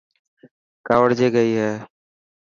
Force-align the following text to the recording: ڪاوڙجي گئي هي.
ڪاوڙجي 0.87 1.27
گئي 1.35 1.51
هي. 1.61 1.71